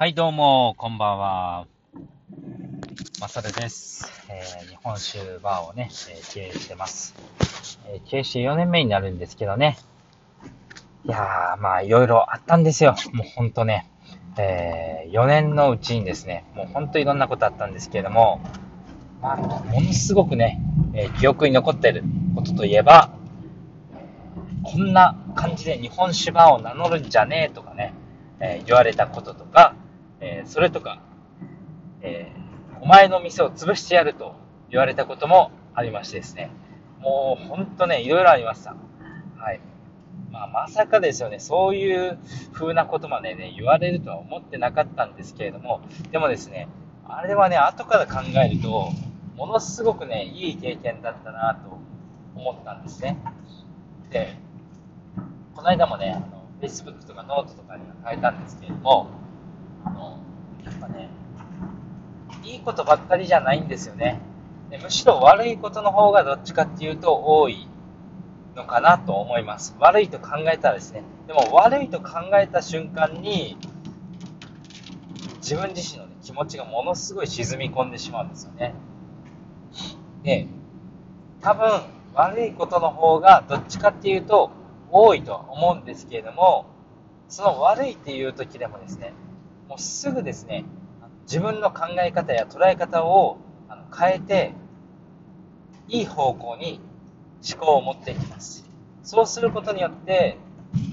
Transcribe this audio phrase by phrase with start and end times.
[0.00, 1.66] はい、どうも、こんばんは。
[3.20, 4.10] まさるです。
[4.30, 7.14] えー日本酒バーをね、えー経営してます。
[7.86, 9.76] えー経営して4年目になるんですけどね。
[11.04, 12.96] いやー、まあ、いろいろあったんですよ。
[13.12, 13.90] もうほんとね。
[14.38, 18.40] え4年のうちにですね、もうほんといろんなことあったんですけれども、
[19.20, 20.62] まあ、ものすごくね、
[20.94, 22.04] えー記憶に残ってる
[22.34, 23.10] ことといえば、
[24.64, 27.92] こんな感じで日本酒バーを名乗るんじゃねえとかね、
[28.40, 29.74] えー言われたこととか、
[30.20, 31.00] えーそれとか、
[32.02, 32.40] えー
[32.82, 34.34] お前の店を潰してやると
[34.70, 36.50] 言われたこともありましてですね、
[37.00, 38.74] もうほんとね、いろいろありました。
[39.36, 39.60] はい。
[40.30, 42.18] まあ、まさかですよね、そういう
[42.52, 46.68] 風なことまでね、言われるとは思ってなかったんですけれども、でもですね、
[47.06, 48.90] あれはね、後から考えると、
[49.36, 51.78] ものすごくね、いい経験だったなと
[52.34, 53.18] 思ったんですね。
[54.10, 54.36] で、
[55.54, 59.08] この間もね、あの Facebook とかノートとかには変えたんですけれども、
[59.84, 60.18] あの
[60.64, 61.08] やっぱね、
[62.44, 64.20] いいことばっかりじゃないんですよね。
[64.70, 67.68] でむしろ悪いことの方がどっちかっていうと多い
[68.54, 69.74] のかなと思います。
[69.80, 71.02] 悪いと考えたらですね。
[71.26, 73.56] でも悪いと考えた瞬間に、
[75.36, 78.74] 自分自身の、ね、気持ちがものすごい沈み込んでしまうんですよね。
[80.22, 80.46] で、
[81.40, 81.82] 多分
[82.14, 84.50] 悪いことの方がどっちかっていうと
[84.90, 86.66] 多いとは思うんですけれども、
[87.28, 89.12] その悪いっていう時でもですね、
[89.70, 90.64] もうすぐですね、
[91.22, 93.38] 自分の考え方や捉え方を
[93.96, 94.52] 変えて、
[95.86, 96.80] いい方向に
[97.48, 98.68] 思考を持っていきます。
[99.04, 100.38] そうすることによって、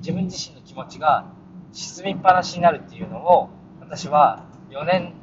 [0.00, 1.24] 自分自身の気持ちが
[1.72, 3.48] 沈みっぱなしになるっていうのを、
[3.80, 5.14] 私は4年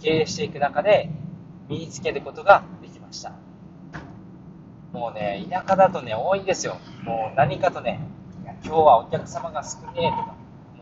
[0.00, 1.10] 経営していく中で
[1.68, 3.32] 身につけることができました。
[4.92, 6.76] もうね、田舎だとね、多いんですよ。
[7.02, 7.98] もう何かとね、
[8.44, 10.37] 今日はお客様が少ねえとか、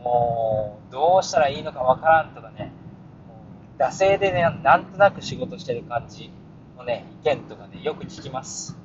[0.07, 2.71] もうどうしたらいいのかわからんとかね、
[3.77, 6.31] 惰性でね、なんとなく仕事してる感じ
[6.79, 8.79] のね、意見とかね、よく聞きます。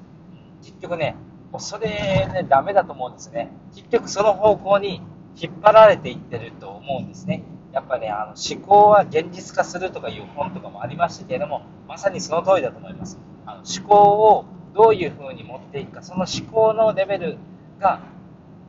[0.63, 1.15] 結局ね、
[1.51, 1.89] もうそれ
[2.33, 3.51] ね、ダメだと思うんですね。
[3.75, 5.01] 結局その方向に
[5.39, 7.43] 引っ張られていってると思うんですね。
[7.71, 13.19] やっぱね、あの思考は現実化するとかいう本とかもありましたけれども、まさにその通りだと思います。
[13.45, 13.95] あの思考
[14.33, 17.37] をどういう風に持っていくか、その思考のレベル
[17.79, 18.01] が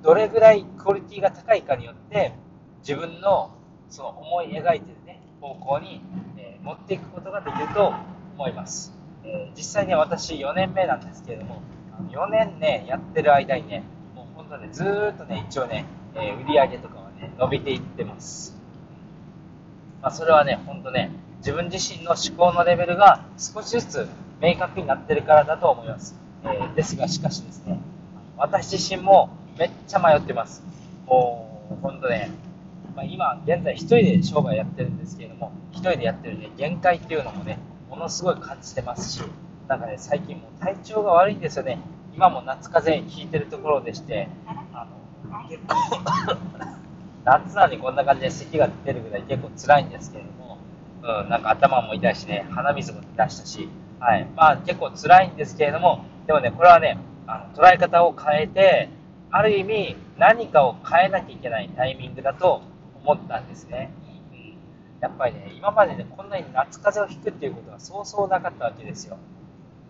[0.03, 2.33] どれぐらいクオリティが高いかによって、
[2.81, 3.51] 自分の
[3.89, 6.01] その思い描いてるね、方向に、
[6.37, 7.93] え持っていくことができると
[8.37, 8.93] 思います。
[9.25, 11.63] えー実際ね、私4年目なんですけれども、
[12.11, 18.57] 4年ね、やってる間にね、もう本当ね、ずっとね、一応ね、え売り上げとかはね、伸びていってます。
[20.03, 24.09] まあ、それはね、本当ね、自分自身の思考のレベルが少しずつ
[24.41, 26.19] 明確になってるからだと思います。
[26.45, 27.79] えですが、しかしですね、
[28.37, 30.63] 私自身もめっちゃ迷ってます。
[31.07, 32.31] もう、本当ね、
[32.95, 37.59] まあ、今現在一人で商売やってるんですけれども一人でやってるね限界っていうのもね
[37.89, 39.23] ものすごい感じてますし
[39.69, 41.79] なんかね最近もう体調が悪いんですよね
[42.15, 44.29] 今も夏風邪ひいてるところでして
[44.75, 44.87] あ
[45.31, 45.77] の結構
[47.25, 50.59] 夏なのにこんな感じで咳が出るぐらい結構辛いんですけれども、
[51.03, 53.69] うん、なんか頭も痛いしね鼻水も出したし、
[54.01, 58.89] はい、まあ結構辛いんですけれどもでもねこれはねあの捉え方を変えて
[59.35, 62.61] ある意味何かを変えなきゃいけないタイミングだと
[63.03, 63.91] 思ったんですね。
[64.07, 64.13] うん
[65.01, 69.17] やっぱりね、今までね、こんなに夏風邪をひくっていうことはそうそうなかったわけですよ。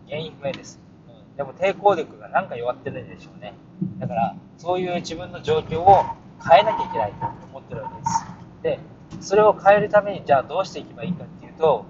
[0.07, 0.81] 原因不明です。
[1.07, 3.53] うんでも抵抗力がなんか弱ってるんでしょうね。
[3.99, 6.05] だから、そういう自分の状況を
[6.43, 8.27] 変えなきゃいけないと思ってるわけです。
[8.63, 8.79] で、
[9.21, 11.85] それを変えるために、じゃあどうしていけばいいかっていうと、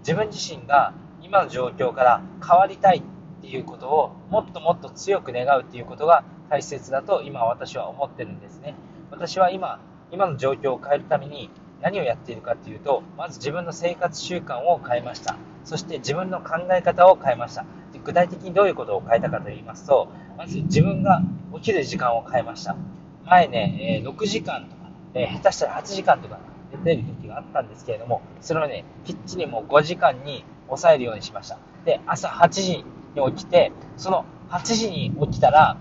[0.00, 3.02] 自分自身が今の状況から変わりたいっ
[3.40, 8.74] ていうことをもっともっと強く願うっていうことが大切だと今私は思ってるんですね。
[9.10, 9.80] 私は今、
[10.10, 11.48] 今の状況を変えるために
[11.80, 15.36] 何をやっているかっていうと、まず自分の生活習慣を変えました。
[15.64, 17.64] そして自分の考え方を変えました。
[18.04, 21.22] 具体的にどういうことを変えたかと言いますと、まず自分が
[21.54, 22.76] 起きる時間を変えました。
[23.24, 26.40] 前ね、え6時間とか、え下手したら8時間とか
[26.72, 31.58] 寝てる時があったんですけれども、それをね、きっちりもう5時間に抑えるようにしました。
[31.84, 32.84] で、朝8時
[33.14, 35.76] に起きて、その8時に起きたら、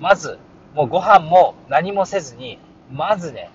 [0.00, 0.38] まず、
[0.74, 2.58] もうご飯も何もせずに、
[2.90, 3.50] まずね、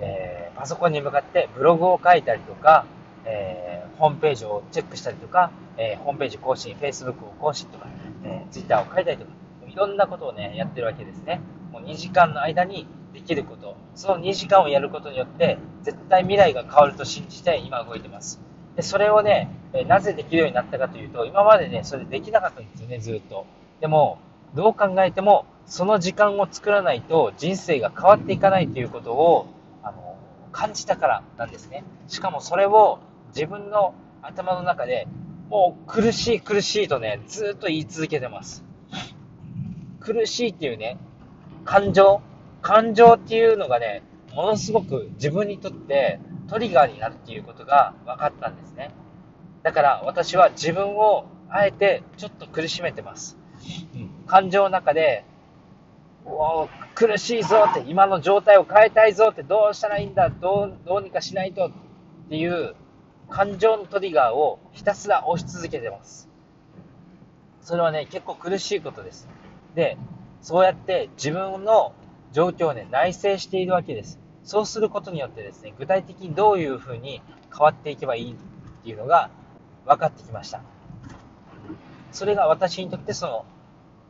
[0.00, 2.86] えーパソコンに向かってブログを書いたりとか、
[3.24, 7.86] えーホームページをチェックしたりとか、えーホームページ更新、Facebook を更新とか、
[8.24, 9.30] えー Twitter を書いたりとか、
[9.68, 11.40] いろんなことをね、やってるわけですね。
[11.72, 18.40] もう2時間の間にできること、その2時間をやることによって、絶対未来が変わると信じて今動いてます。
[18.76, 23.44] で、それをね、えーなぜできるようになったかというと、今までね、それできなかったんですよね、ずっと。
[23.80, 24.18] でも、
[24.54, 29.46] どう考えても、その時間を作らないと人生が変わっていかないということを、
[29.82, 30.16] あの、
[30.52, 31.84] 感じたからなんですね。
[32.08, 32.98] しかもそれを
[33.34, 35.06] 自分の頭の中で
[35.48, 38.64] もう苦しい苦しいとね、ずっと言い続けてます。
[40.00, 40.98] 苦しいっていうね、
[41.64, 42.20] 感情、
[42.62, 44.02] 感情っていうのがね、
[44.34, 46.18] ものすごく自分にとって
[46.48, 48.90] トリガーになるっていうことが分かったんですね。
[49.62, 53.38] だから私は自分をあえてちょっと苦しめてます。
[53.94, 55.24] うん、感情の中で、
[56.26, 61.70] お苦しいぞって、今の状態を変えたいぞって、どうしたらいいんだ、どうどうにかしないとっ
[62.30, 62.74] ていう
[63.28, 66.28] 感情のトリガーをひたすら押し続けてます。
[67.60, 69.28] それはね、結構苦しいことです。
[69.74, 69.96] で、
[70.40, 71.94] そうやって自分の
[72.32, 74.18] 状況をね、内省しているわけです。
[74.42, 78.36] そうすることによってですね、具体的にどういうふうに変わっていけばいいっ
[78.82, 79.30] ていうのが
[79.86, 80.60] 分かってきました。
[82.12, 83.44] それが私にとってその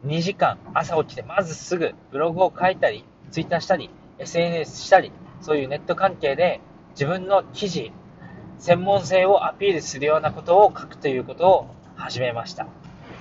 [0.05, 6.61] 2時間朝起きてまずすぐブログを書いたり、ツイッターしたり、SNS したり、そういうネット関係で
[6.91, 7.91] 自分の記事、
[8.59, 11.67] 専門性をアピールするようなことを書くということを
[11.97, 12.67] 始めました。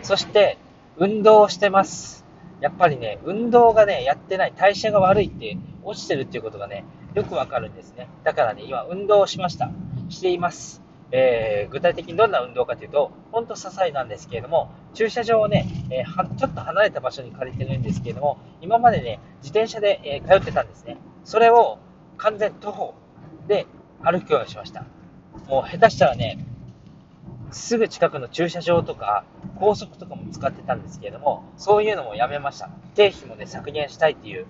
[0.01, 0.57] そして、
[0.97, 2.25] 運動をしてます。
[2.62, 8.07] やっぱりね、運動がね、やってない、代謝が悪いって、落ちてるっていうことがね、よくわかるんですね。
[8.24, 9.71] だからね、今、運動をしました。
[10.09, 10.81] しています。
[11.12, 20.98] えー、具体的にどんな運動かというと、ほんと些細なんですけれども、駐車場をね、えー、ちょっと離れた場所に借りてるんですけれども、今までね、自転車で、え、通ってたんですね。
[21.24, 21.78] それを
[22.18, 22.94] 完全徒歩
[23.48, 23.68] で
[24.02, 24.86] 歩くようにしました。
[25.48, 26.46] もう下手したらね、
[27.52, 29.24] すぐ近くの駐車場とか、
[29.60, 32.70] 高速とかも使ってたんですけれども、そういうのもやめました。
[32.96, 34.46] 経費もね、削減したいっていう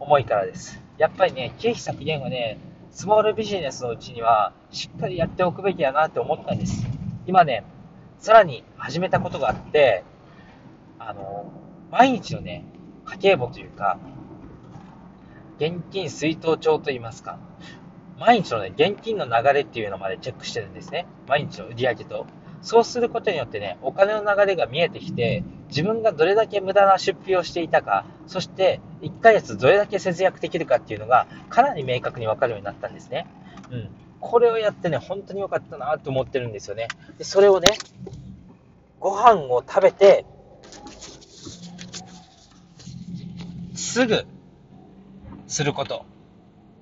[0.00, 0.82] 思いからです。
[0.98, 2.58] やっぱりね、経費削減はね、
[2.90, 6.86] スモールビジネスのうちには、しっかりやっておくべきだなって思ったんです。
[7.26, 7.64] 今ね、
[8.18, 10.04] さらに始めたことがあって、
[10.98, 11.52] あの、
[11.90, 12.64] 毎日のね、
[13.04, 13.98] 家計簿というか、
[15.58, 17.38] 現金水筒帳といいますか、
[18.18, 21.06] 毎日のね、現金の流れっていうのまでチェックしてるんですね。
[21.28, 22.26] 毎日の売り上げと。
[22.62, 33.26] そうすることによってね、お金の流れが見えてきて、自分がどれだけ無駄な出費をしていたか、そして1ヶ月どれだけ節約できるかっていうのが、かなり明確にわかるようになったんですね。
[33.70, 33.88] うん。
[34.20, 36.88] これをやってね、本当に良かったなと思ってるんですよね。
[37.18, 37.68] で、それをね、
[38.98, 40.26] ご飯を食べて、
[43.74, 44.26] すぐ、
[45.46, 46.04] すること。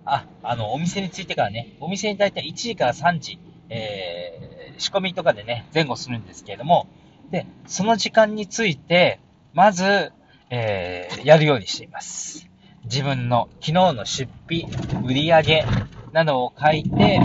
[0.04, 3.38] あ、あの、お店に着いてからね、お店に大体1時から3時、
[3.68, 4.45] えー、
[4.78, 6.86] 仕込みとかでね、前後するんですけれども、
[7.30, 9.20] で、その時間について、
[9.52, 10.12] まず、
[10.50, 12.48] えー、やるようにしています。
[12.84, 14.68] 自分の昨日の出費、
[15.04, 15.64] 売り上げ
[16.12, 17.20] などを書いて、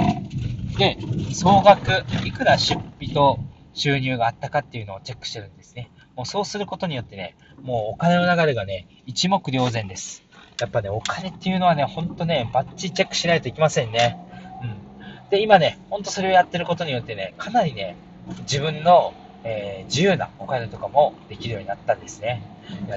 [0.77, 0.97] で、
[1.33, 3.39] 総額、いくら出費と
[3.73, 5.91] 収入があったかっていうのをチェックしてるんですね。
[6.15, 10.23] もうそうすることによってね、もうお金の流れがね、一目瞭然です。
[10.59, 14.17] やっぱね、お金っていうのはね、ほんとね、バッチリチェックしないといけませんね。
[14.61, 14.90] うん。
[15.31, 17.95] で、今ね、ほんとそれをやってることによってね、かなりね、
[18.41, 19.13] 自分の、
[19.45, 22.43] えー、自由なお金とかもできるようになったんですね。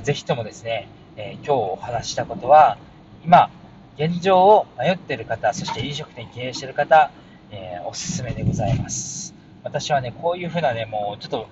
[0.03, 2.77] ぜひともですね、えー、今日お話したことは、
[3.25, 3.51] 今、
[3.97, 7.13] 現状を迷っている方、そして飲食店経営している方、
[7.53, 9.33] えー、おすすめでございます。
[9.65, 11.49] 私はね、こういうふうなね、もうちょっと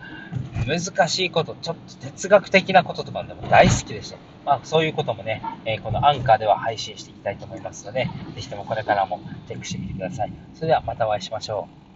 [0.67, 4.19] 難しいこと、ちょっと哲学的なこととかでも大好きでして。
[4.45, 10.33] まあ、そういうこともね、えー、このアンカーでは配信していきたいと思いますので、ぜひともこれからもチェックしてみてください。
[10.55, 11.92] それではまたお会いしましょう。